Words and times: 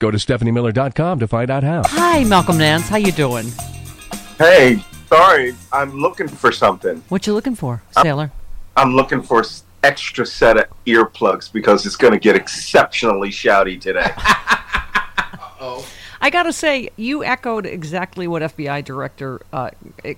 Go 0.00 0.10
to 0.10 0.16
stephaniemiller.com 0.16 1.18
to 1.20 1.28
find 1.28 1.50
out 1.50 1.62
how. 1.62 1.82
Hi, 1.84 2.24
Malcolm 2.24 2.56
Nance. 2.56 2.88
How 2.88 2.96
you 2.96 3.12
doing? 3.12 3.46
Hey, 4.38 4.82
sorry, 5.06 5.54
I'm 5.74 5.92
looking 5.92 6.26
for 6.26 6.50
something. 6.50 7.04
What 7.10 7.26
you 7.26 7.34
looking 7.34 7.54
for, 7.54 7.82
sailor? 8.02 8.32
I'm 8.78 8.94
looking 8.96 9.20
for 9.20 9.40
s- 9.40 9.62
extra 9.84 10.24
set 10.24 10.56
of 10.56 10.64
earplugs 10.86 11.52
because 11.52 11.84
it's 11.84 11.96
going 11.96 12.14
to 12.14 12.18
get 12.18 12.34
exceptionally 12.34 13.28
shouty 13.28 13.78
today. 13.78 14.10
Oh 15.62 15.86
I 16.22 16.28
gotta 16.30 16.52
say, 16.52 16.90
you 16.96 17.24
echoed 17.24 17.64
exactly 17.66 18.26
what 18.28 18.42
FBI 18.42 18.84
Director 18.84 19.40
uh, 19.54 19.70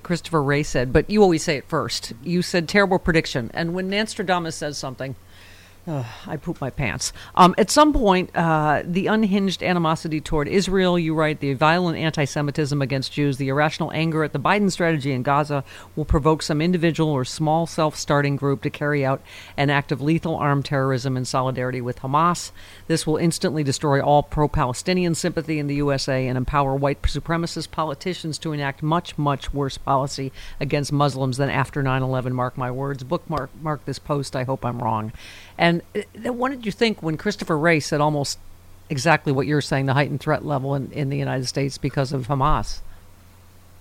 Christopher 0.05 0.43
Wray 0.43 0.63
said, 0.65 0.93
but 0.93 1.09
you 1.09 1.23
always 1.23 1.43
say 1.45 1.57
it 1.57 1.69
first. 1.69 2.13
You 2.25 2.43
said 2.43 2.69
terrible 2.69 2.99
prediction, 2.99 3.51
and 3.55 3.73
when 3.73 3.89
Nostradamus 3.89 4.57
says 4.57 4.79
something, 4.79 5.15
I 5.85 6.37
poop 6.37 6.61
my 6.61 6.71
pants. 6.71 7.13
Um, 7.35 7.57
at 7.59 7.69
some 7.69 7.93
point, 7.93 8.31
uh, 8.37 8.83
the 8.85 9.09
unhinged 9.09 9.65
animosity 9.65 10.21
toward 10.21 10.47
Israel, 10.47 10.97
you 10.97 11.13
write, 11.13 11.41
the 11.41 11.55
violent 11.55 11.99
anti 11.99 12.25
Semitism 12.25 12.81
against 12.81 13.13
Jews, 13.13 13.37
the 13.37 13.49
irrational 13.49 13.91
anger 13.93 14.23
at 14.23 14.33
the 14.33 14.39
Biden 14.39 14.71
strategy 14.71 15.11
in 15.11 15.25
Gaza 15.25 15.65
will 15.97 16.05
provoke 16.05 16.43
some 16.43 16.61
individual 16.61 17.11
or 17.11 17.25
small 17.25 17.67
self 17.67 17.97
starting 17.97 18.37
group 18.37 18.63
to 18.63 18.71
carry 18.71 19.05
out 19.05 19.23
an 19.57 19.71
act 19.71 19.91
of 19.91 20.01
lethal 20.01 20.37
armed 20.37 20.67
terrorism 20.67 21.17
in 21.17 21.25
solidarity 21.25 21.81
with 21.81 21.99
Hamas. 22.01 22.53
This 22.87 23.05
will 23.05 23.17
instantly 23.17 23.65
destroy 23.65 24.01
all 24.01 24.23
pro 24.23 24.47
Palestinian 24.47 25.17
sympathy 25.17 25.59
in 25.59 25.67
the 25.67 25.75
USA 25.77 26.29
and 26.29 26.39
empower 26.39 26.77
white 26.77 27.03
supremacist 27.03 27.73
politicians 27.73 28.39
to 28.39 28.53
enact 28.53 28.85
much, 28.85 29.19
much 29.19 29.53
worse 29.53 29.79
policy 29.79 30.31
against 30.61 30.93
Muslims 30.93 31.39
than 31.39 31.51
after 31.51 31.83
9 31.83 32.03
11. 32.03 32.33
Mark 32.33 32.57
my 32.57 32.71
words. 32.71 33.03
Bookmark 33.03 33.51
mark 33.61 33.85
this 33.85 33.99
post. 33.99 34.37
I 34.37 34.45
hope 34.45 34.65
I'm 34.65 34.79
wrong. 34.79 35.13
And 35.59 35.72
uh, 35.97 36.33
what 36.33 36.51
did 36.51 36.67
you 36.67 36.73
think 36.73 37.03
when 37.03 37.17
Christopher 37.17 37.57
Wray 37.57 37.81
said 37.81 38.01
almost 38.01 38.39
exactly 38.91 39.33
what 39.33 39.47
you're 39.47 39.63
saying, 39.63 39.87
the 39.87 39.95
heightened 39.95 40.21
threat 40.21 40.45
level 40.45 40.75
in, 40.75 40.93
in 40.93 41.09
the 41.09 41.17
United 41.17 41.47
States 41.47 41.79
because 41.79 42.13
of 42.13 42.27
Hamas? 42.27 42.81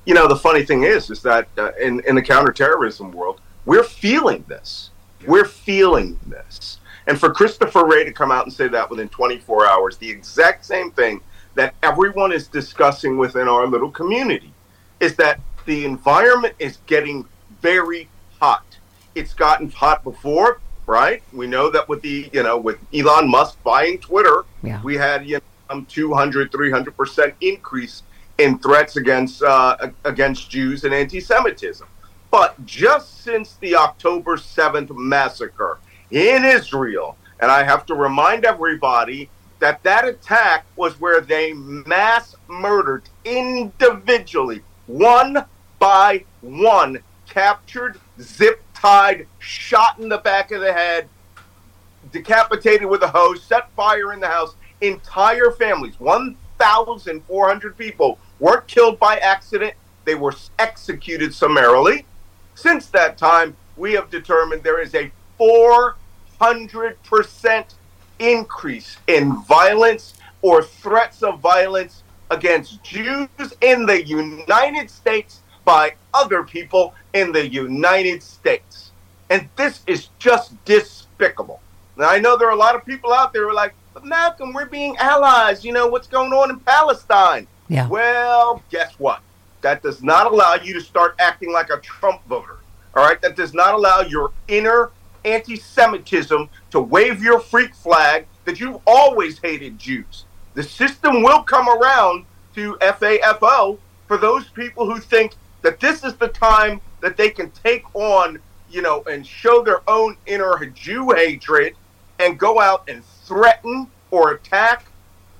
you 0.06 0.13
know, 0.13 0.28
the 0.28 0.35
funny 0.35 0.63
thing 0.63 0.84
is, 0.84 1.09
is 1.09 1.22
that 1.22 1.47
uh, 1.57 1.72
in 1.80 2.01
in 2.01 2.16
the 2.16 2.22
counterterrorism 2.22 3.12
world, 3.12 3.40
we're 3.66 3.84
feeling 3.84 4.44
this. 4.47 4.90
We're 5.28 5.46
feeling 5.46 6.19
this. 6.25 6.80
And 7.07 7.19
for 7.19 7.31
Christopher 7.31 7.85
Wray 7.85 8.03
to 8.06 8.12
come 8.12 8.31
out 8.31 8.46
and 8.46 8.53
say 8.53 8.68
that 8.68 8.90
within 8.90 9.09
24 9.09 9.68
hours, 9.68 9.97
the 9.97 10.09
exact 10.09 10.66
same 10.66 10.91
thing 10.91 11.22
that 11.56 11.75
everyone 11.84 12.31
is 12.31 12.47
discussing 12.47 13.18
within 13.18 13.47
our 13.47 13.68
little 13.68 13.91
community 13.91 14.53
is 15.00 15.16
that 15.18 15.40
the 15.66 15.85
environment 15.85 16.56
is 16.57 16.78
getting 16.88 17.25
very 17.62 18.07
hot. 18.40 18.66
It's 19.13 19.34
gotten 19.34 19.69
hot 19.69 20.03
before, 20.03 20.59
right? 20.91 21.24
We 21.31 21.47
know 21.47 21.69
that 21.69 21.88
with 21.88 22.02
the, 22.02 22.29
you 22.34 22.44
know, 22.44 22.57
with 22.57 22.78
Elon 22.94 23.29
Musk 23.31 23.63
buying 23.63 23.97
Twitter, 23.97 24.44
Yeah. 24.62 24.81
we 24.84 24.96
had, 24.97 25.25
you 25.25 25.35
know, 25.35 25.41
some 25.69 25.85
200, 25.85 26.52
300% 26.52 27.34
increase 27.40 28.03
in 28.38 28.59
threats 28.59 28.97
against 28.97 29.41
uh, 29.41 29.78
against 30.03 30.50
Jews 30.50 30.84
and 30.84 30.94
anti-Semitism. 30.94 31.88
But 32.30 32.66
just 32.66 33.24
since 33.24 33.53
the 33.62 33.75
October 33.78 34.35
7th 34.35 34.91
massacre 34.96 35.80
in 36.12 36.44
Israel, 36.44 37.18
and 37.40 37.50
I 37.50 37.63
have 37.63 37.85
to 37.85 37.96
remind 37.96 38.44
everybody 38.44 39.30
that 39.59 39.81
that 39.84 40.06
attack 40.06 40.66
was 40.75 41.00
where 41.00 41.22
they 41.22 41.53
mass 41.53 42.35
murdered 42.50 43.03
individually, 43.24 44.62
one 44.88 45.46
by 45.80 46.25
one, 46.41 47.00
captured, 47.30 47.97
zip 48.19 48.62
tied, 48.81 49.28
shot 49.40 49.97
in 50.00 50.09
the 50.09 50.18
back 50.18 50.52
of 50.52 50.59
the 50.62 50.74
head, 50.74 51.08
decapitated 52.12 52.88
with 52.88 53.03
a 53.03 53.08
hose, 53.08 53.44
set 53.44 53.72
fire 53.75 54.12
in 54.14 54.19
the 54.19 54.28
house. 54.28 54.56
Entire 54.81 55.52
families, 55.52 56.00
1,400 56.00 57.78
people, 57.78 58.18
weren't 58.40 58.68
killed 58.68 59.00
by 59.00 59.18
accident. 59.18 59.75
They 60.06 60.16
were 60.16 60.34
executed 60.58 61.36
summarily. 61.36 62.08
Since 62.56 62.88
that 62.88 63.19
time, 63.19 63.56
we 63.78 63.94
have 63.94 64.09
determined 64.09 64.64
there 64.64 64.81
is 64.81 64.96
a 64.96 65.12
400% 65.40 67.66
increase 68.18 68.98
in 69.06 69.44
violence 69.44 70.16
or 70.42 70.63
threats 70.63 71.22
of 71.22 71.40
violence 71.40 72.02
against 72.31 72.84
Jews 72.84 73.53
in 73.62 73.86
the 73.86 74.03
United 74.03 74.90
States 74.90 75.41
by 75.66 75.94
other 76.13 76.44
people 76.44 76.94
in 77.13 77.31
the 77.31 77.47
United 77.47 78.23
States. 78.23 78.91
And 79.29 79.47
this 79.55 79.81
is 79.88 80.09
just 80.19 80.53
despicable. 80.66 81.61
Now, 81.97 82.09
I 82.09 82.19
know 82.19 82.38
there 82.38 82.47
are 82.47 82.53
a 82.53 82.57
lot 82.57 82.75
of 82.75 82.85
people 82.85 83.13
out 83.13 83.33
there 83.33 83.44
who 83.44 83.49
are 83.49 83.53
like, 83.53 83.73
but 83.94 84.05
Malcolm, 84.05 84.53
we're 84.53 84.66
being 84.66 84.97
allies. 84.97 85.63
You 85.63 85.73
know 85.73 85.88
what's 85.88 86.07
going 86.07 86.31
on 86.31 86.50
in 86.50 86.59
Palestine. 86.59 87.47
Yeah. 87.67 87.88
Well, 87.88 88.63
guess 88.69 88.94
what? 88.97 89.21
That 89.61 89.83
does 89.83 90.01
not 90.01 90.31
allow 90.31 90.55
you 90.55 90.73
to 90.73 90.81
start 90.81 91.16
acting 91.19 91.51
like 91.51 91.69
a 91.69 91.77
Trump 91.79 92.25
voter. 92.27 92.57
All 92.95 93.03
right? 93.03 93.21
That 93.21 93.35
does 93.35 93.53
not 93.53 93.73
allow 93.73 94.01
your 94.01 94.31
inner 94.47 94.91
anti 95.23 95.55
Semitism 95.55 96.50
to 96.71 96.79
wave 96.79 97.21
your 97.21 97.39
freak 97.39 97.75
flag 97.75 98.25
that 98.45 98.59
you've 98.59 98.81
always 98.88 99.39
hated 99.39 99.77
Jews. 99.77 100.25
The 100.53 100.63
system 100.63 101.21
will 101.21 101.44
come 101.44 101.69
around 101.69 102.25
to 102.56 102.75
FAFO 102.81 103.77
for 104.07 104.18
those 104.18 104.50
people 104.50 104.86
who 104.86 105.00
think 105.00 105.36
that 105.62 105.80
this 105.80 106.04
is 106.04 106.16
the 106.16 106.28
time 106.28 106.81
that 107.02 107.18
they 107.18 107.30
can 107.30 107.52
take 107.52 107.84
on, 107.96 108.40
you 108.69 108.81
know, 108.81 109.04
and 109.04 109.25
show 109.25 109.63
their 109.63 109.81
own 109.90 110.18
inner 110.25 110.66
Jew 110.68 111.12
hatred 111.12 111.75
and 112.19 112.38
go 112.38 112.60
out 112.60 112.88
and 112.88 113.04
threaten 113.25 113.88
or 114.12 114.31
attack 114.31 114.86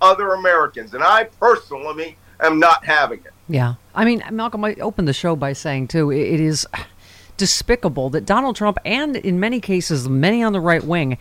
other 0.02 0.34
Americans. 0.34 0.94
And 0.94 1.04
I 1.04 1.26
personally 1.26 2.18
am 2.40 2.60
not 2.60 2.86
having 2.86 3.20
it. 3.20 3.34
Yeah. 3.48 3.76
I 3.94 4.06
mean, 4.06 4.24
Malcolm, 4.32 4.64
I 4.64 4.76
opened 4.76 5.08
the 5.08 5.14
show 5.14 5.36
by 5.36 5.54
saying, 5.54 5.90
too, 5.90 6.12
it 6.12 6.40
is 6.40 6.66
despicable 7.38 8.10
that 8.12 8.26
Donald 8.26 8.56
Trump 8.56 8.78
and, 8.86 9.16
in 9.16 9.40
many 9.40 9.60
cases, 9.60 10.08
many 10.08 10.44
on 10.44 10.54
the 10.54 10.60
right 10.60 10.84
wing, 10.84 11.18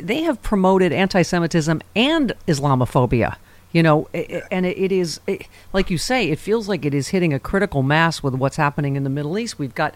they 0.00 0.22
have 0.22 0.42
promoted 0.42 0.92
anti 0.92 1.22
Semitism 1.22 1.82
and 1.96 2.32
Islamophobia. 2.46 3.36
You 3.72 3.82
know, 3.82 4.08
and 4.50 4.66
it- 4.66 4.92
is, 4.92 5.20
it- 5.26 5.46
like 5.72 5.90
you 5.90 5.96
say, 5.98 6.30
it 6.30 6.38
feels 6.38 6.68
like 6.68 6.84
it 6.84 6.92
is 6.94 7.08
hitting 7.08 7.32
a 7.32 7.38
critical 7.38 7.82
mass 7.82 8.22
with 8.22 8.34
what's 8.34 8.56
happening 8.56 8.96
in 8.96 9.04
the 9.04 9.10
Middle 9.10 9.38
East. 9.38 9.58
We've 9.58 9.74
got 9.74 9.94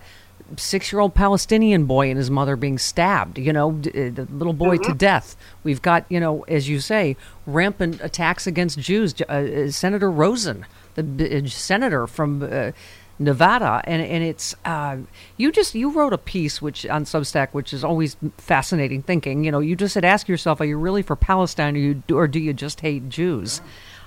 six-year-old 0.57 1.13
Palestinian 1.15 1.85
boy 1.87 2.09
and 2.09 2.17
his 2.17 2.31
mother 2.31 2.57
being 2.57 2.79
stabbed. 2.79 3.37
You 3.39 3.53
know, 3.53 3.71
uh, 3.73 3.83
the 3.93 4.27
little 4.31 4.53
boy 4.53 4.79
to 4.79 4.95
death. 4.95 5.37
We've 5.65 5.83
got, 5.83 6.05
you 6.09 6.21
know, 6.21 6.43
as 6.49 6.69
you 6.69 6.81
say, 6.81 7.17
rampant 7.47 8.01
attacks 8.01 8.47
against 8.47 8.79
Jews. 8.79 9.15
Uh, 9.29 9.33
uh, 9.33 9.71
Senator 9.71 10.11
Rosen, 10.11 10.65
the 10.95 11.45
uh, 11.45 11.49
senator 11.49 12.07
from. 12.07 12.43
Uh, 12.43 12.73
Nevada, 13.19 13.81
and 13.85 14.03
and 14.03 14.23
it's 14.23 14.55
uh, 14.65 14.99
you 15.37 15.51
just 15.51 15.75
you 15.75 15.91
wrote 15.91 16.13
a 16.13 16.19
piece 16.19 16.61
which 16.61 16.87
on 16.87 17.05
Substack, 17.05 17.49
which 17.53 17.73
is 17.73 17.83
always 17.83 18.17
fascinating 18.37 19.03
thinking. 19.03 19.45
You 19.45 19.53
know, 19.53 19.61
you 19.61 19.75
just 19.75 19.95
said 19.95 20.05
ask 20.05 20.29
yourself, 20.29 20.61
are 20.61 20.67
you 20.67 20.79
really 20.79 21.03
for 21.03 21.17
Palestine, 21.17 21.77
or 21.77 21.79
you 21.79 22.03
or 22.13 22.29
do 22.29 22.39
you 22.39 22.53
just 22.53 22.81
hate 22.81 23.09
Jews? 23.09 23.61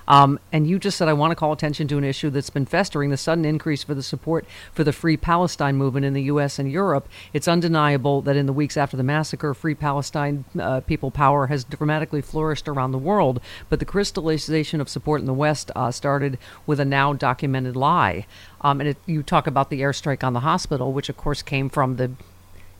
Um, 0.08 0.38
and 0.52 0.66
you 0.66 0.78
just 0.78 0.96
said, 0.96 1.08
I 1.08 1.12
want 1.12 1.30
to 1.30 1.36
call 1.36 1.52
attention 1.52 1.88
to 1.88 1.98
an 1.98 2.04
issue 2.04 2.30
that's 2.30 2.50
been 2.50 2.66
festering 2.66 3.10
the 3.10 3.16
sudden 3.16 3.44
increase 3.44 3.82
for 3.82 3.94
the 3.94 4.02
support 4.02 4.44
for 4.72 4.84
the 4.84 4.92
Free 4.92 5.16
Palestine 5.16 5.76
movement 5.76 6.06
in 6.06 6.12
the 6.12 6.22
U.S. 6.24 6.58
and 6.58 6.70
Europe. 6.70 7.08
It's 7.32 7.48
undeniable 7.48 8.22
that 8.22 8.36
in 8.36 8.46
the 8.46 8.52
weeks 8.52 8.76
after 8.76 8.96
the 8.96 9.02
massacre, 9.02 9.54
Free 9.54 9.74
Palestine 9.74 10.44
uh, 10.58 10.80
people 10.80 11.10
power 11.10 11.46
has 11.46 11.64
dramatically 11.64 12.20
flourished 12.20 12.68
around 12.68 12.92
the 12.92 12.98
world. 12.98 13.40
But 13.68 13.78
the 13.78 13.84
crystallization 13.84 14.80
of 14.80 14.88
support 14.88 15.20
in 15.20 15.26
the 15.26 15.34
West 15.34 15.70
uh, 15.76 15.90
started 15.90 16.38
with 16.66 16.80
a 16.80 16.84
now 16.84 17.12
documented 17.12 17.76
lie. 17.76 18.26
Um, 18.60 18.80
and 18.80 18.90
it, 18.90 18.98
you 19.06 19.22
talk 19.22 19.46
about 19.46 19.70
the 19.70 19.80
airstrike 19.80 20.24
on 20.24 20.32
the 20.32 20.40
hospital, 20.40 20.92
which 20.92 21.08
of 21.08 21.16
course 21.16 21.42
came 21.42 21.68
from 21.68 21.96
the 21.96 22.10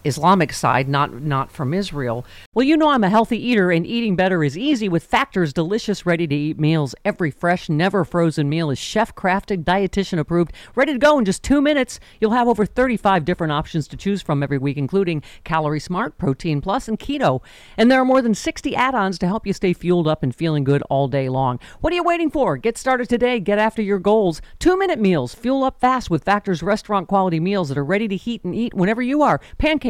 Islamic 0.04 0.52
side, 0.52 0.88
not 0.88 1.22
not 1.22 1.50
from 1.52 1.74
Israel. 1.74 2.24
Well, 2.54 2.66
you 2.66 2.76
know 2.76 2.90
I'm 2.90 3.04
a 3.04 3.10
healthy 3.10 3.38
eater, 3.38 3.70
and 3.70 3.86
eating 3.86 4.16
better 4.16 4.42
is 4.42 4.56
easy 4.56 4.88
with 4.88 5.04
Factor's 5.04 5.52
delicious, 5.52 6.06
ready-to-eat 6.06 6.58
meals. 6.58 6.94
Every 7.04 7.30
fresh, 7.30 7.68
never 7.68 8.04
frozen 8.04 8.48
meal 8.48 8.70
is 8.70 8.78
chef-crafted, 8.78 9.64
dietitian 9.64 10.18
approved, 10.18 10.52
ready 10.74 10.94
to 10.94 10.98
go 10.98 11.18
in 11.18 11.26
just 11.26 11.42
two 11.42 11.60
minutes. 11.60 12.00
You'll 12.18 12.30
have 12.30 12.48
over 12.48 12.64
35 12.64 13.26
different 13.26 13.52
options 13.52 13.86
to 13.88 13.96
choose 13.96 14.22
from 14.22 14.42
every 14.42 14.56
week, 14.56 14.78
including 14.78 15.22
Calorie 15.44 15.80
Smart, 15.80 16.16
Protein 16.16 16.62
Plus, 16.62 16.88
and 16.88 16.98
Keto. 16.98 17.42
And 17.76 17.90
there 17.90 18.00
are 18.00 18.06
more 18.06 18.22
than 18.22 18.34
60 18.34 18.74
add-ons 18.74 19.18
to 19.18 19.26
help 19.26 19.46
you 19.46 19.52
stay 19.52 19.74
fueled 19.74 20.08
up 20.08 20.22
and 20.22 20.34
feeling 20.34 20.64
good 20.64 20.82
all 20.88 21.08
day 21.08 21.28
long. 21.28 21.60
What 21.80 21.92
are 21.92 21.96
you 21.96 22.04
waiting 22.04 22.30
for? 22.30 22.56
Get 22.56 22.78
started 22.78 23.08
today. 23.08 23.38
Get 23.38 23.58
after 23.58 23.82
your 23.82 23.98
goals. 23.98 24.40
Two-minute 24.58 24.98
meals. 24.98 25.34
Fuel 25.34 25.62
up 25.62 25.78
fast 25.78 26.08
with 26.08 26.24
Factor's 26.24 26.62
restaurant-quality 26.62 27.40
meals 27.40 27.68
that 27.68 27.76
are 27.76 27.84
ready 27.84 28.08
to 28.08 28.16
heat 28.16 28.42
and 28.44 28.54
eat 28.54 28.72
whenever 28.72 29.02
you 29.02 29.22
are. 29.22 29.40
Pancakes 29.58 29.89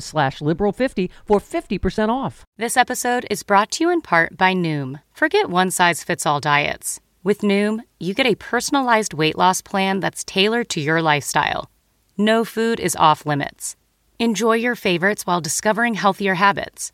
slash 0.00 0.40
liberal50 0.40 1.10
for 1.24 1.40
50% 1.40 2.08
off. 2.08 2.44
This 2.58 2.76
episode 2.76 3.26
is 3.30 3.42
brought 3.42 3.70
to 3.72 3.84
you 3.84 3.90
in 3.90 4.00
part 4.00 4.36
by 4.36 4.54
Noom. 4.54 5.00
Forget 5.12 5.48
one 5.48 5.70
size 5.70 6.04
fits 6.04 6.26
all 6.26 6.40
diets. 6.40 7.00
With 7.24 7.42
Noom, 7.42 7.80
you 8.00 8.14
get 8.14 8.26
a 8.26 8.34
personalized 8.34 9.14
weight 9.14 9.38
loss 9.38 9.62
plan 9.62 10.00
that's 10.00 10.24
tailored 10.24 10.68
to 10.70 10.80
your 10.80 11.00
lifestyle. 11.00 11.70
No 12.18 12.44
food 12.44 12.80
is 12.80 12.96
off 12.96 13.24
limits. 13.24 13.76
Enjoy 14.18 14.54
your 14.54 14.76
favorites 14.76 15.26
while 15.26 15.40
discovering 15.40 15.94
healthier 15.94 16.34
habits. 16.34 16.92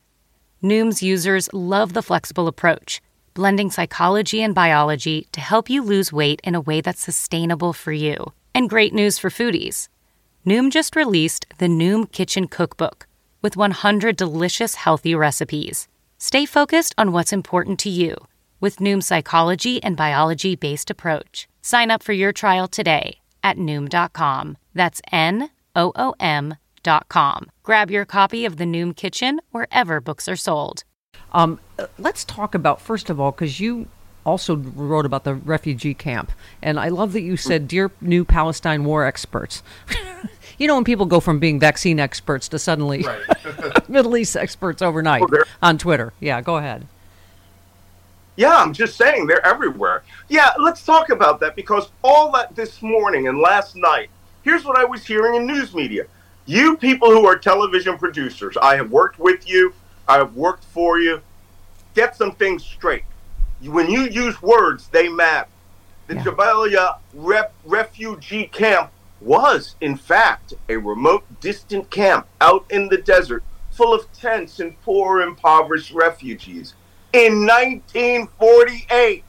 Noom's 0.62 1.02
users 1.02 1.48
love 1.52 1.92
the 1.92 2.02
flexible 2.02 2.48
approach, 2.48 3.00
blending 3.34 3.70
psychology 3.70 4.42
and 4.42 4.54
biology 4.54 5.26
to 5.32 5.40
help 5.40 5.70
you 5.70 5.82
lose 5.82 6.12
weight 6.12 6.40
in 6.44 6.54
a 6.54 6.60
way 6.60 6.80
that's 6.80 7.02
sustainable 7.02 7.72
for 7.72 7.92
you. 7.92 8.32
And 8.54 8.70
great 8.70 8.92
news 8.92 9.18
for 9.18 9.30
foodies. 9.30 9.88
Noom 10.48 10.70
just 10.70 10.96
released 10.96 11.44
the 11.58 11.66
Noom 11.66 12.10
Kitchen 12.10 12.48
Cookbook 12.48 13.06
with 13.42 13.54
100 13.54 14.16
delicious 14.16 14.76
healthy 14.76 15.14
recipes. 15.14 15.88
Stay 16.16 16.46
focused 16.46 16.94
on 16.96 17.12
what's 17.12 17.34
important 17.34 17.78
to 17.80 17.90
you 17.90 18.16
with 18.58 18.78
Noom's 18.78 19.06
psychology 19.06 19.82
and 19.82 19.94
biology 19.94 20.56
based 20.56 20.90
approach. 20.90 21.48
Sign 21.60 21.90
up 21.90 22.02
for 22.02 22.14
your 22.14 22.32
trial 22.32 22.66
today 22.66 23.18
at 23.42 23.58
Noom.com. 23.58 24.56
That's 24.72 25.02
N 25.12 25.50
O 25.76 25.92
O 25.94 26.14
M.com. 26.18 27.50
Grab 27.62 27.90
your 27.90 28.06
copy 28.06 28.46
of 28.46 28.56
the 28.56 28.64
Noom 28.64 28.96
Kitchen 28.96 29.42
wherever 29.50 30.00
books 30.00 30.28
are 30.28 30.36
sold. 30.36 30.82
Um, 31.32 31.60
let's 31.98 32.24
talk 32.24 32.54
about 32.54 32.80
first 32.80 33.10
of 33.10 33.20
all, 33.20 33.32
because 33.32 33.60
you 33.60 33.86
also 34.28 34.56
wrote 34.56 35.06
about 35.06 35.24
the 35.24 35.34
refugee 35.34 35.94
camp, 35.94 36.32
and 36.62 36.78
I 36.78 36.88
love 36.88 37.12
that 37.12 37.22
you 37.22 37.36
said, 37.36 37.68
"Dear 37.68 37.90
new 38.00 38.24
Palestine 38.24 38.84
war 38.84 39.04
experts." 39.04 39.62
you 40.58 40.66
know, 40.66 40.74
when 40.74 40.84
people 40.84 41.06
go 41.06 41.20
from 41.20 41.38
being 41.38 41.58
vaccine 41.58 41.98
experts 41.98 42.48
to 42.48 42.58
suddenly 42.58 43.04
Middle 43.88 44.16
East 44.16 44.36
experts 44.36 44.82
overnight 44.82 45.22
on 45.62 45.78
Twitter. 45.78 46.12
Yeah, 46.20 46.40
go 46.40 46.56
ahead. 46.56 46.86
Yeah, 48.36 48.56
I'm 48.56 48.72
just 48.72 48.96
saying 48.96 49.26
they're 49.26 49.44
everywhere. 49.44 50.04
Yeah, 50.28 50.50
let's 50.58 50.84
talk 50.84 51.10
about 51.10 51.40
that 51.40 51.56
because 51.56 51.90
all 52.04 52.30
that 52.32 52.54
this 52.54 52.82
morning 52.82 53.26
and 53.26 53.40
last 53.40 53.74
night, 53.74 54.10
here's 54.42 54.64
what 54.64 54.78
I 54.78 54.84
was 54.84 55.04
hearing 55.04 55.34
in 55.34 55.46
news 55.46 55.74
media. 55.74 56.04
You 56.46 56.76
people 56.76 57.10
who 57.10 57.26
are 57.26 57.36
television 57.36 57.98
producers, 57.98 58.56
I 58.62 58.76
have 58.76 58.92
worked 58.92 59.18
with 59.18 59.48
you, 59.48 59.74
I 60.06 60.18
have 60.18 60.34
worked 60.34 60.64
for 60.64 61.00
you. 61.00 61.20
Get 61.94 62.16
some 62.16 62.32
things 62.32 62.64
straight. 62.64 63.02
When 63.62 63.90
you 63.90 64.02
use 64.02 64.40
words, 64.40 64.88
they 64.88 65.08
matter. 65.08 65.48
The 66.06 66.14
Yeah. 66.14 66.22
Jabalia 66.22 66.96
ref, 67.14 67.50
refugee 67.64 68.46
camp 68.46 68.90
was, 69.20 69.74
in 69.80 69.96
fact, 69.96 70.54
a 70.68 70.76
remote, 70.76 71.24
distant 71.40 71.90
camp 71.90 72.26
out 72.40 72.64
in 72.70 72.88
the 72.88 72.98
desert 72.98 73.42
full 73.70 73.92
of 73.92 74.10
tents 74.12 74.60
and 74.60 74.80
poor, 74.82 75.20
impoverished 75.20 75.92
refugees. 75.92 76.74
In 77.12 77.46
1948, 77.46 79.24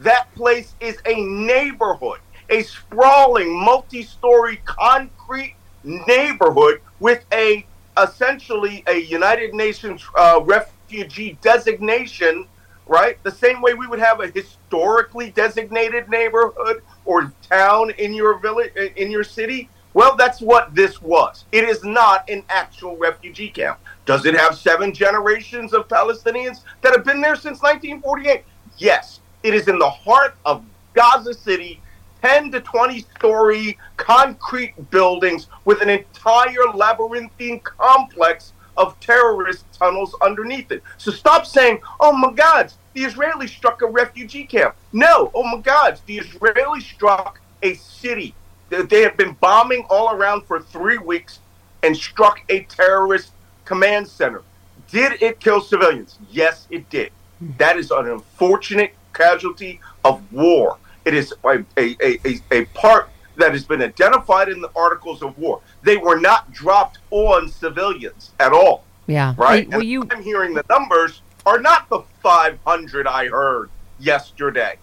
that 0.00 0.32
place 0.34 0.74
is 0.80 0.98
a 1.06 1.24
neighborhood, 1.24 2.18
a 2.50 2.62
sprawling, 2.62 3.58
multi-story 3.58 4.60
concrete 4.64 5.56
neighborhood 5.84 6.80
with 7.00 7.24
a 7.32 7.64
essentially 8.02 8.82
a 8.88 8.96
United 8.98 9.54
Nations 9.54 10.04
uh, 10.16 10.40
refugee 10.42 11.38
designation, 11.40 12.46
right? 12.86 13.22
The 13.22 13.30
same 13.30 13.62
way 13.62 13.74
we 13.74 13.86
would 13.86 13.98
have 13.98 14.20
a 14.20 14.28
historically 14.28 15.30
designated 15.30 16.08
neighborhood 16.08 16.82
or 17.04 17.32
town 17.42 17.90
in 17.92 18.14
your 18.14 18.38
village, 18.38 18.72
in 18.96 19.10
your 19.10 19.24
city. 19.24 19.68
Well, 19.94 20.16
that's 20.16 20.40
what 20.40 20.74
this 20.74 21.00
was. 21.00 21.44
It 21.52 21.64
is 21.64 21.84
not 21.84 22.28
an 22.28 22.42
actual 22.48 22.96
refugee 22.96 23.48
camp. 23.48 23.78
Does 24.06 24.26
it 24.26 24.34
have 24.34 24.58
seven 24.58 24.92
generations 24.92 25.72
of 25.72 25.86
Palestinians 25.88 26.62
that 26.82 26.92
have 26.92 27.04
been 27.04 27.20
there 27.20 27.36
since 27.36 27.62
1948? 27.62 28.42
Yes. 28.78 29.20
It 29.44 29.54
is 29.54 29.68
in 29.68 29.78
the 29.78 29.88
heart 29.88 30.34
of 30.44 30.64
Gaza 30.94 31.32
City, 31.32 31.80
10 32.22 32.50
to 32.52 32.60
20 32.60 33.06
story 33.16 33.78
concrete 33.96 34.90
buildings 34.90 35.48
with 35.64 35.80
an 35.80 35.90
entire 35.90 36.72
labyrinthine 36.74 37.60
complex 37.60 38.52
of 38.76 38.98
terrorist 39.00 39.66
tunnels 39.72 40.16
underneath 40.22 40.72
it. 40.72 40.82
So 40.98 41.10
stop 41.10 41.46
saying, 41.46 41.80
oh 42.00 42.12
my 42.12 42.32
God, 42.32 42.72
the 42.94 43.04
Israelis 43.04 43.50
struck 43.50 43.82
a 43.82 43.86
refugee 43.86 44.44
camp. 44.46 44.76
No, 44.92 45.30
oh 45.34 45.44
my 45.44 45.60
God, 45.60 46.00
the 46.06 46.18
Israelis 46.18 46.82
struck 46.82 47.40
a 47.62 47.74
city. 47.74 48.38
They- 48.70 48.82
They 48.82 49.02
have 49.02 49.16
been 49.16 49.34
bombing 49.34 49.84
all 49.90 50.14
around 50.14 50.46
for 50.46 50.60
three 50.60 50.98
weeks 50.98 51.40
and 51.82 51.96
struck 51.96 52.40
a 52.48 52.64
terrorist 52.64 53.34
command 53.64 54.08
center. 54.08 54.44
Did 54.90 55.22
it 55.22 55.40
kill 55.40 55.60
civilians? 55.60 56.18
Yes, 56.20 56.66
it 56.70 56.88
did. 56.90 57.12
That 57.58 57.76
is 57.76 57.90
an 57.90 58.08
unfortunate 58.08 58.98
casualty 59.12 59.80
of 60.04 60.22
war. 60.32 60.78
It 61.04 61.14
is 61.14 61.34
a, 61.44 61.64
a, 61.78 61.96
a, 62.02 62.18
a, 62.26 62.40
a 62.52 62.64
part 62.66 63.10
that 63.36 63.52
has 63.52 63.66
been 63.66 63.82
identified 63.82 64.48
in 64.48 64.60
the 64.60 64.70
articles 64.76 65.22
of 65.22 65.36
war. 65.38 65.62
They 65.82 65.96
were 65.98 66.20
not 66.20 66.50
dropped 66.52 67.00
on 67.10 67.48
civilians 67.48 68.34
at 68.40 68.52
all 68.52 68.88
Yeah. 69.06 69.34
right? 69.36 69.64
Hey, 69.64 69.70
well, 69.70 69.82
you 69.82 70.08
I'm 70.10 70.22
hearing 70.22 70.54
the 70.54 70.64
numbers 70.70 71.22
are 71.46 71.60
not 71.60 71.88
the 71.88 72.00
500 72.22 73.06
I 73.06 73.28
heard 73.28 73.70
yesterday. 73.98 74.78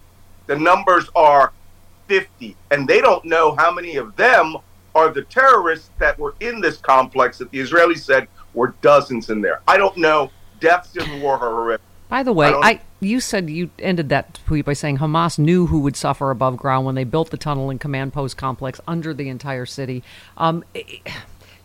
The 0.47 0.57
numbers 0.57 1.09
are 1.15 1.51
50, 2.07 2.55
and 2.71 2.87
they 2.87 3.01
don't 3.01 3.23
know 3.25 3.55
how 3.55 3.71
many 3.71 3.95
of 3.95 4.15
them 4.15 4.57
are 4.93 5.09
the 5.09 5.23
terrorists 5.23 5.89
that 5.99 6.19
were 6.19 6.35
in 6.39 6.59
this 6.59 6.77
complex 6.77 7.37
that 7.37 7.49
the 7.51 7.59
Israelis 7.59 7.99
said 7.99 8.27
were 8.53 8.73
dozens 8.81 9.29
in 9.29 9.41
there. 9.41 9.61
I 9.67 9.77
don't 9.77 9.95
know. 9.97 10.29
Deaths 10.59 10.95
in 10.95 11.09
the 11.09 11.23
war 11.23 11.35
are 11.35 11.49
horrific. 11.49 11.81
By 12.09 12.23
the 12.23 12.33
way, 12.33 12.47
I 12.47 12.59
I, 12.61 12.81
you 12.99 13.21
said 13.21 13.49
you 13.49 13.69
ended 13.79 14.09
that 14.09 14.39
tweet 14.45 14.65
by 14.65 14.73
saying 14.73 14.97
Hamas 14.97 15.39
knew 15.39 15.67
who 15.67 15.79
would 15.79 15.95
suffer 15.95 16.29
above 16.29 16.57
ground 16.57 16.85
when 16.85 16.95
they 16.95 17.05
built 17.05 17.31
the 17.31 17.37
tunnel 17.37 17.69
and 17.69 17.79
command 17.79 18.11
post 18.11 18.35
complex 18.35 18.81
under 18.85 19.13
the 19.13 19.29
entire 19.29 19.65
city. 19.65 20.03
Um, 20.35 20.65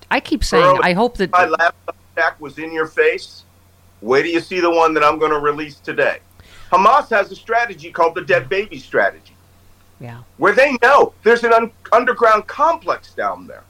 I 0.08 0.20
keep 0.20 0.44
saying, 0.44 0.78
I 0.82 0.92
hope 0.92 1.16
that 1.16 1.32
my 1.32 1.46
laptop 1.46 2.40
was 2.40 2.58
in 2.58 2.72
your 2.72 2.86
face. 2.86 3.42
Wait 4.02 4.22
do 4.22 4.28
you 4.28 4.40
see 4.40 4.60
the 4.60 4.70
one 4.70 4.94
that 4.94 5.02
I'm 5.02 5.18
going 5.18 5.32
to 5.32 5.38
release 5.38 5.76
today. 5.76 6.18
Hamas 6.70 7.08
has 7.10 7.30
a 7.30 7.36
strategy 7.36 7.90
called 7.90 8.14
the 8.14 8.22
dead 8.22 8.48
baby 8.48 8.78
strategy, 8.78 9.36
yeah, 10.00 10.22
where 10.36 10.52
they 10.52 10.76
know 10.82 11.14
there's 11.22 11.44
an 11.44 11.52
un- 11.52 11.72
underground 11.92 12.46
complex 12.46 13.14
down 13.14 13.46
there, 13.46 13.62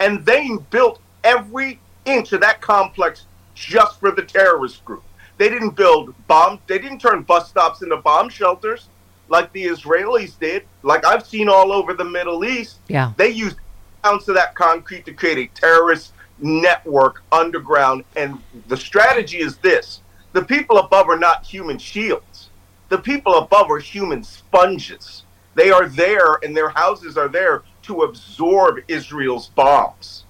and 0.00 0.24
they 0.24 0.48
built 0.70 1.00
every 1.24 1.78
inch 2.04 2.32
of 2.32 2.40
that 2.40 2.60
complex 2.60 3.26
just 3.54 4.00
for 4.00 4.10
the 4.10 4.22
terrorist 4.22 4.84
group. 4.84 5.02
They 5.36 5.48
didn't 5.48 5.76
build 5.76 6.14
bomb. 6.26 6.60
They 6.66 6.78
didn't 6.78 7.00
turn 7.00 7.22
bus 7.22 7.48
stops 7.48 7.82
into 7.82 7.96
bomb 7.98 8.28
shelters 8.28 8.88
like 9.28 9.52
the 9.52 9.66
Israelis 9.66 10.38
did. 10.38 10.64
Like 10.82 11.04
I've 11.04 11.26
seen 11.26 11.48
all 11.48 11.72
over 11.72 11.94
the 11.94 12.04
Middle 12.04 12.44
East. 12.44 12.78
yeah, 12.88 13.12
They 13.16 13.28
used 13.28 13.56
ounce 14.04 14.26
of 14.28 14.34
that 14.36 14.54
concrete 14.54 15.04
to 15.06 15.12
create 15.12 15.38
a 15.38 15.60
terrorist 15.60 16.12
network 16.40 17.22
underground. 17.32 18.04
And 18.16 18.38
the 18.68 18.76
strategy 18.76 19.38
is 19.38 19.56
this 19.58 20.02
the 20.32 20.44
people 20.44 20.78
above 20.78 21.08
are 21.08 21.18
not 21.18 21.44
human 21.44 21.78
shields, 21.78 22.50
the 22.88 22.98
people 22.98 23.36
above 23.36 23.70
are 23.70 23.78
human 23.78 24.22
sponges. 24.22 25.24
They 25.54 25.70
are 25.70 25.88
there, 25.88 26.38
and 26.44 26.56
their 26.56 26.68
houses 26.68 27.16
are 27.16 27.28
there 27.28 27.62
to 27.82 28.02
absorb 28.02 28.78
Israel's 28.86 29.48
bombs. 29.48 30.24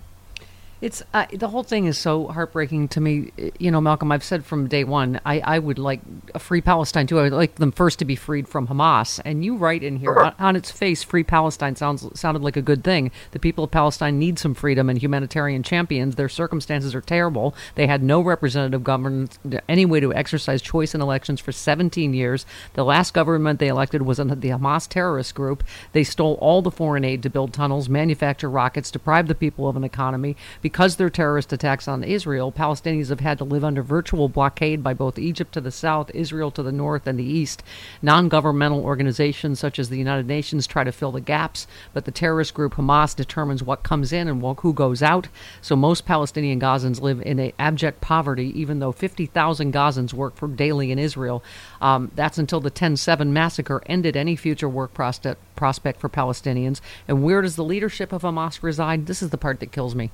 It's 0.80 1.02
uh, 1.12 1.26
the 1.32 1.48
whole 1.48 1.64
thing 1.64 1.86
is 1.86 1.98
so 1.98 2.28
heartbreaking 2.28 2.88
to 2.88 3.00
me. 3.00 3.32
You 3.58 3.70
know, 3.72 3.80
Malcolm, 3.80 4.12
I've 4.12 4.22
said 4.22 4.44
from 4.44 4.68
day 4.68 4.84
one, 4.84 5.20
I, 5.26 5.40
I 5.40 5.58
would 5.58 5.78
like 5.78 6.00
a 6.34 6.38
free 6.38 6.60
Palestine 6.60 7.08
too. 7.08 7.18
I 7.18 7.22
would 7.22 7.32
like 7.32 7.56
them 7.56 7.72
first 7.72 7.98
to 7.98 8.04
be 8.04 8.14
freed 8.14 8.46
from 8.46 8.68
Hamas. 8.68 9.20
And 9.24 9.44
you 9.44 9.56
write 9.56 9.82
in 9.82 9.96
here, 9.96 10.12
Sure. 10.14 10.26
on, 10.26 10.34
on 10.38 10.56
its 10.56 10.70
face, 10.70 11.02
free 11.02 11.24
Palestine 11.24 11.74
sounds 11.74 12.06
sounded 12.18 12.42
like 12.42 12.56
a 12.56 12.62
good 12.62 12.84
thing. 12.84 13.10
The 13.32 13.40
people 13.40 13.64
of 13.64 13.72
Palestine 13.72 14.20
need 14.20 14.38
some 14.38 14.54
freedom 14.54 14.88
and 14.88 15.02
humanitarian 15.02 15.64
champions. 15.64 16.14
Their 16.14 16.28
circumstances 16.28 16.94
are 16.94 17.00
terrible. 17.00 17.56
They 17.74 17.88
had 17.88 18.02
no 18.02 18.20
representative 18.20 18.84
government, 18.84 19.36
any 19.68 19.84
way 19.84 19.98
to 19.98 20.14
exercise 20.14 20.62
choice 20.62 20.94
in 20.94 21.00
elections 21.00 21.40
for 21.40 21.50
17 21.50 22.14
years. 22.14 22.46
The 22.74 22.84
last 22.84 23.14
government 23.14 23.58
they 23.58 23.68
elected 23.68 24.02
was 24.02 24.18
the 24.18 24.24
Hamas 24.24 24.86
terrorist 24.88 25.34
group. 25.34 25.64
They 25.92 26.04
stole 26.04 26.34
all 26.40 26.62
the 26.62 26.70
foreign 26.70 27.04
aid 27.04 27.24
to 27.24 27.30
build 27.30 27.52
tunnels, 27.52 27.88
manufacture 27.88 28.48
rockets, 28.48 28.92
deprive 28.92 29.26
the 29.26 29.34
people 29.34 29.68
of 29.68 29.76
an 29.76 29.82
economy. 29.82 30.36
Because 30.68 30.96
their 30.96 31.08
terrorist 31.08 31.50
attacks 31.54 31.88
on 31.88 32.04
Israel, 32.04 32.52
Palestinians 32.52 33.08
have 33.08 33.20
had 33.20 33.38
to 33.38 33.44
live 33.44 33.64
under 33.64 33.82
virtual 33.82 34.28
blockade 34.28 34.82
by 34.82 34.92
both 34.92 35.18
Egypt 35.18 35.50
to 35.52 35.62
the 35.62 35.70
south, 35.70 36.10
Israel 36.12 36.50
to 36.50 36.62
the 36.62 36.70
north, 36.70 37.06
and 37.06 37.18
the 37.18 37.24
east. 37.24 37.62
Non 38.02 38.28
governmental 38.28 38.84
organizations 38.84 39.58
such 39.58 39.78
as 39.78 39.88
the 39.88 39.96
United 39.96 40.26
Nations 40.26 40.66
try 40.66 40.84
to 40.84 40.92
fill 40.92 41.10
the 41.10 41.22
gaps, 41.22 41.66
but 41.94 42.04
the 42.04 42.10
terrorist 42.10 42.52
group 42.52 42.74
Hamas 42.74 43.16
determines 43.16 43.62
what 43.62 43.82
comes 43.82 44.12
in 44.12 44.28
and 44.28 44.42
who 44.60 44.74
goes 44.74 45.02
out. 45.02 45.28
So 45.62 45.74
most 45.74 46.04
Palestinian 46.04 46.60
Gazans 46.60 47.00
live 47.00 47.22
in 47.22 47.50
abject 47.58 48.02
poverty, 48.02 48.52
even 48.54 48.78
though 48.78 48.92
50,000 48.92 49.72
Gazans 49.72 50.12
work 50.12 50.36
for 50.36 50.48
daily 50.48 50.92
in 50.92 50.98
Israel. 50.98 51.42
Um, 51.80 52.10
that's 52.14 52.36
until 52.36 52.60
the 52.60 52.68
10 52.68 52.98
7 52.98 53.32
massacre 53.32 53.82
ended 53.86 54.18
any 54.18 54.36
future 54.36 54.68
work 54.68 54.92
prospect 54.92 55.98
for 55.98 56.10
Palestinians. 56.10 56.82
And 57.08 57.22
where 57.22 57.40
does 57.40 57.56
the 57.56 57.64
leadership 57.64 58.12
of 58.12 58.20
Hamas 58.20 58.62
reside? 58.62 59.06
This 59.06 59.22
is 59.22 59.30
the 59.30 59.38
part 59.38 59.60
that 59.60 59.72
kills 59.72 59.94
me 59.94 60.10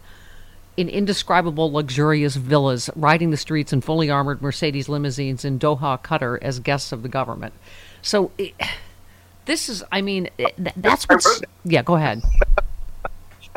in 0.76 0.88
indescribable 0.88 1.72
luxurious 1.72 2.36
villas, 2.36 2.90
riding 2.96 3.30
the 3.30 3.36
streets 3.36 3.72
in 3.72 3.80
fully 3.80 4.10
armored 4.10 4.42
Mercedes 4.42 4.88
limousines 4.88 5.44
in 5.44 5.58
Doha, 5.58 6.02
Qatar, 6.02 6.38
as 6.42 6.58
guests 6.58 6.92
of 6.92 7.02
the 7.02 7.08
government. 7.08 7.54
So, 8.02 8.32
it, 8.38 8.54
this 9.44 9.68
is, 9.68 9.84
I 9.92 10.00
mean, 10.00 10.28
it, 10.38 10.54
that's 10.76 11.04
what's. 11.04 11.42
Yeah, 11.64 11.82
go 11.82 11.94
ahead. 11.94 12.22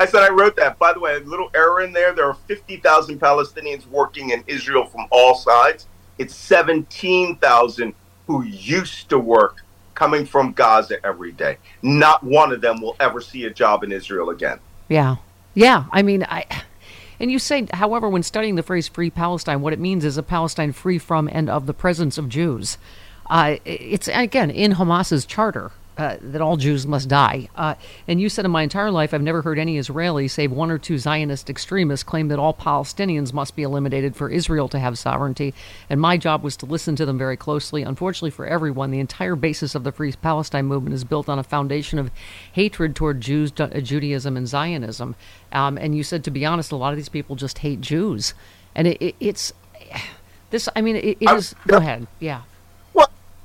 I 0.00 0.06
said 0.06 0.22
I 0.22 0.30
wrote 0.30 0.54
that. 0.56 0.78
By 0.78 0.92
the 0.92 1.00
way, 1.00 1.16
a 1.16 1.20
little 1.20 1.50
error 1.54 1.80
in 1.80 1.92
there. 1.92 2.12
There 2.14 2.26
are 2.26 2.34
50,000 2.46 3.18
Palestinians 3.18 3.86
working 3.88 4.30
in 4.30 4.44
Israel 4.46 4.86
from 4.86 5.06
all 5.10 5.34
sides. 5.34 5.86
It's 6.18 6.34
17,000 6.36 7.94
who 8.26 8.44
used 8.44 9.08
to 9.08 9.18
work 9.18 9.64
coming 9.94 10.24
from 10.24 10.52
Gaza 10.52 11.04
every 11.04 11.32
day. 11.32 11.56
Not 11.82 12.22
one 12.22 12.52
of 12.52 12.60
them 12.60 12.80
will 12.80 12.94
ever 13.00 13.20
see 13.20 13.46
a 13.46 13.50
job 13.50 13.82
in 13.82 13.90
Israel 13.90 14.30
again. 14.30 14.60
Yeah. 14.88 15.16
Yeah. 15.54 15.86
I 15.90 16.02
mean, 16.02 16.22
I. 16.22 16.46
And 17.20 17.32
you 17.32 17.38
say, 17.38 17.66
however, 17.72 18.08
when 18.08 18.22
studying 18.22 18.54
the 18.54 18.62
phrase 18.62 18.88
free 18.88 19.10
Palestine, 19.10 19.60
what 19.60 19.72
it 19.72 19.78
means 19.78 20.04
is 20.04 20.16
a 20.16 20.22
Palestine 20.22 20.72
free 20.72 20.98
from 20.98 21.28
and 21.32 21.50
of 21.50 21.66
the 21.66 21.74
presence 21.74 22.18
of 22.18 22.28
Jews. 22.28 22.78
Uh, 23.28 23.56
it's, 23.64 24.08
again, 24.08 24.50
in 24.50 24.72
Hamas's 24.72 25.24
charter. 25.24 25.72
Uh, 25.98 26.16
that 26.20 26.40
all 26.40 26.56
Jews 26.56 26.86
must 26.86 27.08
die. 27.08 27.48
Uh, 27.56 27.74
and 28.06 28.20
you 28.20 28.28
said 28.28 28.44
in 28.44 28.52
my 28.52 28.62
entire 28.62 28.92
life, 28.92 29.12
I've 29.12 29.20
never 29.20 29.42
heard 29.42 29.58
any 29.58 29.78
Israeli, 29.78 30.28
save 30.28 30.52
one 30.52 30.70
or 30.70 30.78
two 30.78 30.96
Zionist 30.96 31.50
extremists, 31.50 32.04
claim 32.04 32.28
that 32.28 32.38
all 32.38 32.54
Palestinians 32.54 33.32
must 33.32 33.56
be 33.56 33.64
eliminated 33.64 34.14
for 34.14 34.30
Israel 34.30 34.68
to 34.68 34.78
have 34.78 34.96
sovereignty. 34.96 35.54
And 35.90 36.00
my 36.00 36.16
job 36.16 36.44
was 36.44 36.56
to 36.58 36.66
listen 36.66 36.94
to 36.94 37.04
them 37.04 37.18
very 37.18 37.36
closely. 37.36 37.82
Unfortunately 37.82 38.30
for 38.30 38.46
everyone, 38.46 38.92
the 38.92 39.00
entire 39.00 39.34
basis 39.34 39.74
of 39.74 39.82
the 39.82 39.90
Free 39.90 40.12
Palestine 40.12 40.66
movement 40.66 40.94
is 40.94 41.02
built 41.02 41.28
on 41.28 41.40
a 41.40 41.42
foundation 41.42 41.98
of 41.98 42.12
hatred 42.52 42.94
toward 42.94 43.20
Jews, 43.20 43.50
Judaism, 43.50 44.36
and 44.36 44.46
Zionism. 44.46 45.16
Um, 45.50 45.76
and 45.76 45.96
you 45.96 46.04
said, 46.04 46.22
to 46.22 46.30
be 46.30 46.46
honest, 46.46 46.70
a 46.70 46.76
lot 46.76 46.92
of 46.92 46.96
these 46.96 47.08
people 47.08 47.34
just 47.34 47.58
hate 47.58 47.80
Jews. 47.80 48.34
And 48.72 48.86
it, 48.86 48.98
it, 49.02 49.14
it's 49.18 49.52
this. 50.50 50.68
I 50.76 50.80
mean, 50.80 50.94
it, 50.94 51.18
it 51.20 51.28
I- 51.28 51.34
is. 51.34 51.56
Go 51.66 51.78
ahead. 51.78 52.06
Yeah. 52.20 52.42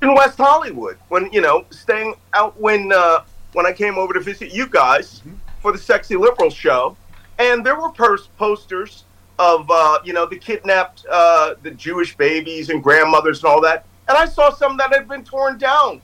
In 0.04 0.14
West 0.14 0.36
Hollywood, 0.36 0.98
when 1.08 1.32
you 1.32 1.40
know, 1.40 1.64
staying 1.70 2.14
out 2.34 2.60
when 2.60 2.92
uh, 2.92 3.24
when 3.54 3.64
I 3.64 3.72
came 3.72 3.96
over 3.96 4.12
to 4.12 4.20
visit 4.20 4.52
you 4.52 4.66
guys 4.66 5.22
for 5.62 5.72
the 5.72 5.78
Sexy 5.78 6.14
Liberal 6.14 6.50
show, 6.50 6.94
and 7.38 7.64
there 7.64 7.80
were 7.80 7.88
pers- 7.88 8.26
posters 8.36 9.04
of 9.38 9.66
uh, 9.70 10.00
you 10.04 10.12
know 10.12 10.26
the 10.26 10.36
kidnapped 10.36 11.06
uh, 11.10 11.54
the 11.62 11.70
Jewish 11.70 12.18
babies 12.18 12.68
and 12.68 12.82
grandmothers 12.82 13.42
and 13.42 13.50
all 13.50 13.62
that, 13.62 13.86
and 14.06 14.18
I 14.18 14.26
saw 14.26 14.52
some 14.52 14.76
that 14.76 14.92
had 14.92 15.08
been 15.08 15.24
torn 15.24 15.56
down 15.56 16.02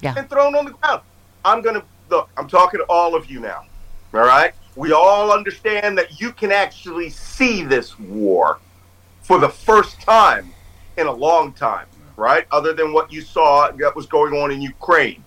Yeah. 0.00 0.14
and 0.16 0.30
thrown 0.30 0.54
on 0.54 0.64
the 0.64 0.70
ground. 0.70 1.02
I'm 1.44 1.60
gonna 1.60 1.82
look. 2.08 2.30
I'm 2.38 2.48
talking 2.48 2.80
to 2.80 2.86
all 2.86 3.14
of 3.14 3.30
you 3.30 3.38
now. 3.40 3.66
All 4.14 4.20
right, 4.20 4.54
we 4.76 4.92
all 4.92 5.30
understand 5.30 5.98
that 5.98 6.22
you 6.22 6.32
can 6.32 6.52
actually 6.52 7.10
see 7.10 7.62
this 7.64 7.98
war 7.98 8.60
for 9.20 9.38
the 9.38 9.50
first 9.50 10.00
time 10.00 10.54
in 10.96 11.06
a 11.06 11.12
long 11.12 11.52
time, 11.52 11.84
right? 12.22 12.46
Other 12.52 12.72
than 12.72 12.92
what 12.92 13.12
you 13.12 13.20
saw 13.20 13.72
that 13.72 13.96
was 13.96 14.06
going 14.06 14.32
on 14.34 14.52
in 14.52 14.62
Ukraine. 14.62 15.24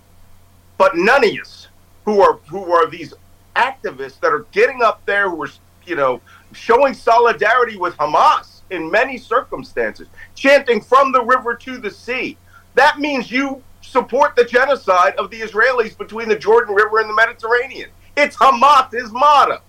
But 0.77 0.95
none 0.95 1.25
of 1.25 1.31
us 1.31 1.67
who 2.05 2.21
are 2.21 2.37
who 2.47 2.71
are 2.71 2.89
these 2.89 3.13
activists 3.57 4.19
that 4.21 4.31
are 4.31 4.45
getting 4.53 4.81
up 4.81 5.05
there 5.05 5.29
who 5.29 5.43
are 5.43 5.49
you 5.85 5.97
know 5.97 6.21
showing 6.53 6.93
solidarity 6.93 7.75
with 7.75 7.95
Hamas 7.97 8.61
in 8.69 8.89
many 8.89 9.17
circumstances, 9.17 10.07
chanting 10.35 10.79
from 10.79 11.11
the 11.11 11.21
river 11.21 11.53
to 11.67 11.77
the 11.77 11.91
sea. 11.91 12.37
That 12.75 12.99
means 12.99 13.29
you 13.29 13.61
support 13.81 14.37
the 14.37 14.45
genocide 14.45 15.15
of 15.17 15.29
the 15.29 15.41
Israelis 15.41 15.97
between 15.97 16.29
the 16.29 16.37
Jordan 16.37 16.73
River 16.73 16.99
and 16.99 17.09
the 17.09 17.13
Mediterranean. 17.13 17.89
It's 18.15 18.37
Hamas's 18.37 19.11
motto, 19.11 19.59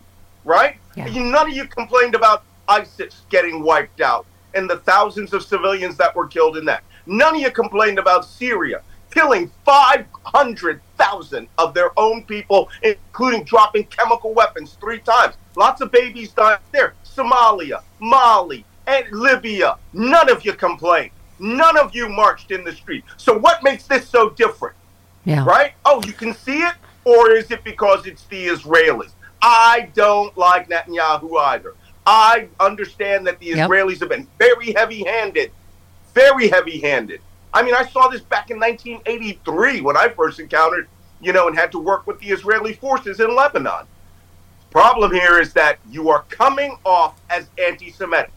right? 0.44 0.76
Yeah. 0.96 1.06
None 1.06 1.50
of 1.50 1.56
you 1.56 1.66
complained 1.66 2.14
about 2.14 2.44
ISIS 2.68 3.22
getting 3.30 3.64
wiped 3.64 4.00
out 4.00 4.26
and 4.54 4.68
the 4.68 4.78
thousands 4.78 5.32
of 5.32 5.42
civilians 5.42 5.96
that 5.96 6.14
were 6.14 6.26
killed 6.26 6.56
in 6.56 6.64
that. 6.66 6.82
None 7.06 7.36
of 7.36 7.40
you 7.40 7.50
complained 7.50 7.98
about 7.98 8.24
Syria 8.24 8.82
killing 9.16 9.50
500,000 9.64 11.48
of 11.56 11.72
their 11.72 11.90
own 11.98 12.24
people, 12.24 12.68
including 12.82 13.44
dropping 13.44 13.84
chemical 13.84 14.34
weapons 14.34 14.76
three 14.78 14.98
times. 14.98 15.36
Lots 15.56 15.80
of 15.80 15.90
babies 15.90 16.32
died 16.32 16.58
there. 16.72 16.92
Somalia, 17.02 17.82
Mali, 17.98 18.66
and 18.86 19.06
Libya. 19.12 19.78
None 19.94 20.30
of 20.30 20.44
you 20.44 20.52
complained. 20.52 21.12
None 21.38 21.78
of 21.78 21.94
you 21.94 22.10
marched 22.10 22.50
in 22.50 22.62
the 22.62 22.72
street. 22.72 23.04
So, 23.16 23.38
what 23.38 23.62
makes 23.62 23.84
this 23.84 24.06
so 24.08 24.30
different? 24.30 24.76
Yeah. 25.24 25.44
right? 25.44 25.72
Oh, 25.84 26.02
you 26.06 26.12
can 26.12 26.34
see 26.34 26.58
it, 26.58 26.74
or 27.04 27.30
is 27.30 27.50
it 27.50 27.64
because 27.64 28.06
it's 28.06 28.24
the 28.24 28.48
Israelis? 28.48 29.12
I 29.42 29.90
don't 29.94 30.36
like 30.36 30.68
Netanyahu 30.68 31.38
either. 31.40 31.74
I 32.06 32.48
understand 32.60 33.26
that 33.26 33.40
the 33.40 33.46
Yep. 33.46 33.68
Israelis 33.68 34.00
have 34.00 34.08
been 34.08 34.28
very 34.38 34.72
heavy-handed, 34.72 35.50
very 36.14 36.48
heavy-handed. 36.48 37.20
I 37.52 37.62
mean, 37.62 37.74
I 37.74 37.84
saw 37.86 38.08
this 38.08 38.20
back 38.20 38.50
in 38.50 38.60
1983 38.60 39.80
when 39.80 39.96
I 39.96 40.08
first 40.08 40.38
encountered, 40.38 40.88
you 41.20 41.32
know, 41.32 41.48
and 41.48 41.58
had 41.58 41.72
to 41.72 41.78
work 41.78 42.06
with 42.06 42.20
the 42.20 42.28
Israeli 42.28 42.74
forces 42.74 43.18
in 43.18 43.34
Lebanon. 43.34 43.86
Problem 44.70 45.12
here 45.12 45.40
is 45.40 45.52
that 45.54 45.78
you 45.90 46.10
are 46.10 46.24
coming 46.28 46.76
off 46.84 47.20
as 47.30 47.48
anti-Semitic. 47.58 48.30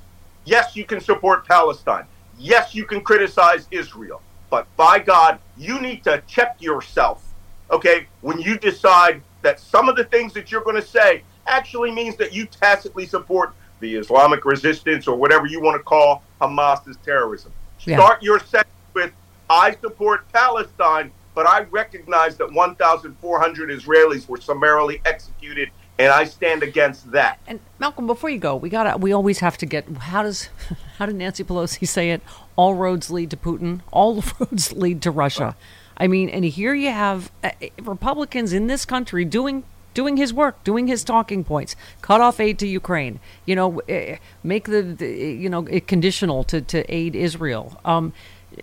Yes, 0.46 0.76
you 0.76 0.86
can 0.86 1.00
support 1.00 1.46
Palestine. 1.46 2.06
Yes, 2.38 2.74
you 2.74 2.86
can 2.86 3.02
criticize 3.02 3.68
Israel. 3.72 4.22
But 4.50 4.66
by 4.78 5.00
God, 5.00 5.40
you 5.58 5.80
need 5.80 6.04
to 6.06 6.24
check 6.28 6.56
yourself, 6.60 7.24
okay, 7.70 8.08
when 8.22 8.40
you 8.40 8.58
decide 8.58 9.22
that 9.42 9.60
some 9.60 9.90
of 9.90 9.96
the 9.96 10.06
things 10.06 10.34
that 10.34 10.52
you're 10.52 10.64
going 10.64 10.76
to 10.76 10.88
say 10.88 11.24
actually 11.46 11.92
means 11.92 12.16
that 12.16 12.34
you 12.34 12.46
tacitly 12.46 13.06
support 13.06 13.54
the 13.80 13.96
Islamic 13.96 14.46
resistance 14.46 15.08
or 15.08 15.16
whatever 15.16 15.48
you 15.48 15.62
want 15.62 15.80
to 15.80 15.84
call 15.84 16.24
Hamas's 16.42 16.98
terrorism. 17.06 17.52
Yeah. 17.82 17.98
Start 17.98 18.24
your 18.24 18.40
sentence 18.40 18.74
with, 18.94 19.12
I 19.50 19.76
support 19.82 20.30
Palestine, 20.32 21.12
but 21.34 21.48
I 21.48 21.62
recognize 21.72 22.38
that 22.38 22.52
1,400 22.52 23.70
Israelis 23.70 24.28
were 24.28 24.42
summarily 24.42 25.02
executed 25.06 25.70
and 26.00 26.14
I 26.14 26.24
stand 26.24 26.64
against 26.64 27.12
that. 27.12 27.40
And 27.46 27.60
Malcolm, 27.78 28.08
before 28.08 28.30
you 28.30 28.40
go, 28.40 28.56
we 28.56 28.70
gotta 28.70 28.98
we 28.98 29.12
always 29.12 29.40
have 29.40 29.58
to 29.58 29.66
get 29.66 29.88
how 29.98 30.24
does 30.24 30.50
how 30.98 31.06
did 31.06 31.16
Nancy 31.16 31.44
Pelosi 31.44 31.88
say 31.88 32.12
it? 32.12 32.22
All 32.56 32.74
roads 32.74 33.12
lead 33.12 33.30
to 33.32 33.38
Putin. 33.38 33.82
All 33.92 34.24
roads 34.40 34.72
lead 34.72 35.02
to 35.04 35.12
Russia. 35.12 35.56
I 35.98 36.08
mean, 36.08 36.30
and 36.30 36.46
here 36.46 36.74
you 36.74 36.92
have 36.92 37.30
uh, 37.44 37.52
Republicans 37.82 38.54
in 38.54 38.68
this 38.68 38.86
country 38.86 39.26
doing 39.26 39.66
doing 40.00 40.15
his 40.15 40.34
work, 40.34 40.63
doing 40.63 40.88
his 40.88 41.03
talking 41.03 41.44
points, 41.44 41.75
cut 42.01 42.22
off 42.22 42.39
aid 42.39 42.58
to 42.58 42.65
Ukraine, 42.65 43.20
you 43.46 43.53
know, 43.53 43.82
eh, 43.89 44.15
make 44.44 44.65
the, 44.74 44.82
the 44.82 45.10
you 45.44 45.50
know 45.50 45.68
it 45.77 45.88
conditional 45.88 46.46
to, 46.46 46.62
to 46.74 46.77
aid 47.00 47.18
Israel. 47.18 47.65
Um, 47.84 48.13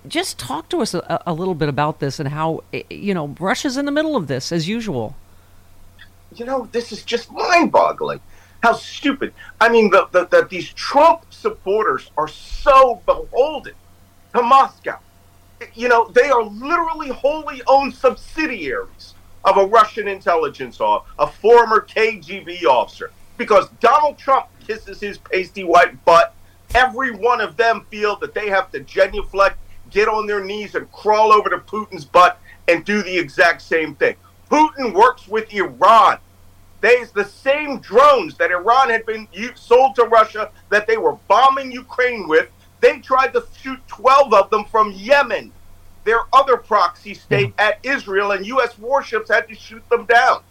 just 0.09 0.39
talk 0.39 0.71
to 0.71 0.79
us 0.81 0.95
a, 0.95 1.23
a, 1.27 1.35
little 1.35 1.55
bit 1.55 1.69
about 1.69 2.01
this 2.01 2.19
and 2.19 2.31
how 2.31 2.65
eh, 2.73 2.85
you 2.89 3.13
know 3.13 3.27
Russia's 3.39 3.77
in 3.77 3.85
the 3.85 3.93
middle 3.99 4.17
of 4.17 4.29
this 4.29 4.51
as 4.51 4.67
usual. 4.67 5.15
You 6.39 6.47
know, 6.47 6.71
this 6.73 6.91
is 6.91 7.03
just 7.05 7.31
mind-boggling. 7.31 8.21
How 8.63 8.73
stupid! 8.73 9.35
I 9.61 9.69
mean, 9.69 9.91
the, 9.91 10.09
the, 10.13 10.25
the 10.33 10.49
these 10.51 10.73
Trump 10.73 11.21
supporters 11.29 12.11
are 12.17 12.29
so 12.29 13.03
beholden 13.05 13.75
to 14.35 14.41
Moscow. 14.43 14.99
You 15.75 15.89
know, 15.91 16.09
they 16.19 16.31
are 16.31 16.45
literally 16.45 17.11
wholly 17.11 17.61
owned 17.67 17.95
subsidiaries 17.95 19.13
of 19.47 19.57
a 19.57 19.65
Russian 19.65 20.09
intelligence 20.09 20.81
officer, 20.81 21.15
a 21.21 21.27
former 21.27 21.81
KGB 21.81 22.65
officer. 22.65 23.13
Because 23.39 23.69
Donald 23.81 24.19
Trump 24.19 24.47
kisses 24.67 25.01
his 25.01 25.19
pasty 25.19 25.63
white 25.63 26.05
butt, 26.05 26.35
every 26.75 27.13
one 27.13 27.41
of 27.41 27.57
them 27.57 27.87
feel 27.89 28.17
that 28.17 28.35
they 28.35 28.49
have 28.49 28.73
to 28.73 28.81
genuflect, 28.81 29.57
get 29.91 30.09
on 30.09 30.27
their 30.27 30.45
knees, 30.45 30.75
and 30.75 30.91
crawl 30.91 31.33
over 31.33 31.49
to 31.49 31.59
Putin's 31.59 32.05
butt 32.05 32.41
and 32.67 32.85
do 32.85 33.03
the 33.03 33.17
exact 33.17 33.63
same 33.63 33.95
thing. 33.95 34.17
Putin 34.51 34.93
works 34.93 35.29
with 35.29 35.53
Iran. 35.55 36.19
There's 36.81 37.13
the 37.13 37.25
same 37.25 37.79
drones 37.79 38.37
that 38.39 38.51
Iran 38.51 38.91
had 38.91 39.07
been 39.07 39.29
sold 39.55 39.95
to 39.97 40.05
Russia 40.05 40.51
that 40.71 40.87
they 40.87 40.97
were 40.97 41.17
bombing 41.29 41.71
Ukraine 41.71 42.29
with. 42.29 42.49
They 42.81 42.99
tried 42.99 43.33
to 43.35 43.45
shoot 43.61 43.79
12 43.87 44.35
of 44.35 44.51
them 44.51 44.65
from 44.65 44.93
Yemen 44.93 45.53
their 46.07 46.21
other 46.33 46.57
proxy 46.57 47.13
state 47.13 47.53
yeah. 47.59 47.67
at 47.67 47.79
Israel, 47.83 48.33
and 48.33 48.47
U.S. 48.47 48.79
warships 48.79 49.29
had 49.29 49.49
to 49.49 49.55
shoot 49.55 49.87
them 49.91 50.07
down. 50.07 50.43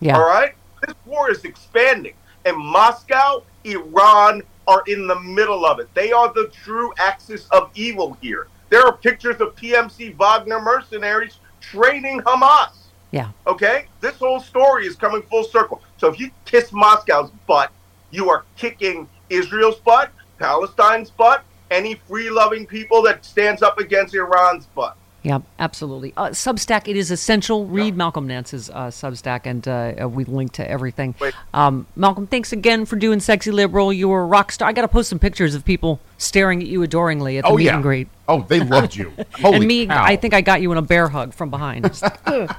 Yeah. 0.00 0.16
All 0.16 0.26
right? 0.26 0.54
This 0.84 0.96
war 1.06 1.30
is 1.30 1.44
expanding, 1.44 2.14
and 2.44 2.56
Moscow, 2.56 3.44
Iran 3.62 4.42
are 4.66 4.82
in 4.88 5.06
the 5.06 5.20
middle 5.20 5.64
of 5.64 5.78
it. 5.78 5.88
They 5.94 6.10
are 6.10 6.32
the 6.32 6.50
true 6.52 6.92
axis 6.98 7.46
of 7.50 7.70
evil 7.74 8.16
here. 8.20 8.48
There 8.70 8.84
are 8.84 8.96
pictures 8.96 9.40
of 9.40 9.54
PMC 9.54 10.16
Wagner 10.16 10.60
mercenaries 10.60 11.38
training 11.60 12.20
Hamas. 12.22 12.72
Yeah. 13.10 13.30
Okay? 13.46 13.86
This 14.00 14.16
whole 14.16 14.40
story 14.40 14.86
is 14.86 14.96
coming 14.96 15.22
full 15.22 15.44
circle. 15.44 15.82
So 15.98 16.08
if 16.08 16.18
you 16.18 16.30
kiss 16.46 16.72
Moscow's 16.72 17.30
butt, 17.46 17.70
you 18.10 18.30
are 18.30 18.44
kicking 18.56 19.08
Israel's 19.28 19.78
butt, 19.80 20.10
Palestine's 20.38 21.10
butt, 21.10 21.44
any 21.70 21.94
free 21.94 22.30
loving 22.30 22.66
people 22.66 23.02
that 23.02 23.24
stands 23.24 23.62
up 23.62 23.78
against 23.78 24.14
Iran's 24.14 24.66
butt. 24.66 24.96
Yeah, 25.22 25.38
absolutely. 25.58 26.12
Uh, 26.16 26.30
Substack, 26.30 26.88
it 26.88 26.96
is 26.96 27.12
essential. 27.12 27.66
Read 27.66 27.94
yeah. 27.94 27.98
Malcolm 27.98 28.26
Nance's 28.26 28.70
uh, 28.70 28.88
Substack, 28.88 29.42
and 29.44 29.68
uh, 29.68 30.08
we 30.08 30.24
link 30.24 30.52
to 30.54 30.68
everything. 30.68 31.14
Um, 31.54 31.86
Malcolm, 31.94 32.26
thanks 32.26 32.52
again 32.52 32.86
for 32.86 32.96
doing 32.96 33.20
Sexy 33.20 33.52
Liberal. 33.52 33.92
You 33.92 34.08
were 34.08 34.22
a 34.22 34.26
rock 34.26 34.50
star. 34.50 34.68
I 34.68 34.72
got 34.72 34.82
to 34.82 34.88
post 34.88 35.08
some 35.10 35.20
pictures 35.20 35.54
of 35.54 35.64
people 35.64 36.00
staring 36.18 36.60
at 36.60 36.66
you 36.66 36.82
adoringly 36.82 37.38
at 37.38 37.44
the 37.44 37.50
oh, 37.50 37.56
meet 37.56 37.66
yeah. 37.66 37.74
and 37.74 37.82
greet. 37.82 38.08
Oh, 38.26 38.42
they 38.42 38.60
loved 38.60 38.96
you. 38.96 39.12
Holy 39.34 39.56
and 39.58 39.66
me, 39.66 39.86
cow. 39.86 40.02
I 40.02 40.16
think 40.16 40.34
I 40.34 40.40
got 40.40 40.60
you 40.60 40.72
in 40.72 40.78
a 40.78 40.82
bear 40.82 41.08
hug 41.08 41.34
from 41.34 41.50
behind. 41.50 42.02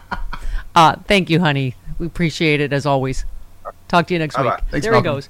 Uh, 0.75 0.96
thank 1.08 1.29
you, 1.29 1.39
honey. 1.39 1.75
We 2.00 2.08
appreciate 2.08 2.60
it 2.60 2.74
as 2.74 2.88
always. 2.88 3.25
Talk 3.88 4.08
to 4.08 4.13
you 4.13 4.20
next 4.20 4.36
Bye-bye. 4.36 4.55
week. 4.55 4.60
Thanks, 4.72 4.86
there 4.86 4.91
Malcolm. 4.91 5.12
he 5.12 5.15
goes. 5.17 5.29